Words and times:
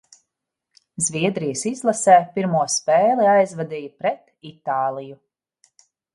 Zviedrijas 1.07 1.61
izlasē 1.71 2.15
pirmo 2.39 2.63
spēli 2.77 3.29
aizvadīja 3.35 3.93
pret 4.01 4.27
Itāliju. 4.55 5.21